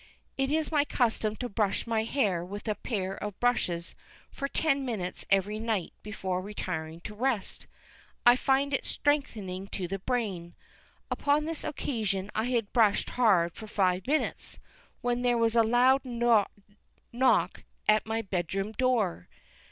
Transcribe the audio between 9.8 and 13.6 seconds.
the brain. Upon this occasion I had brushed hard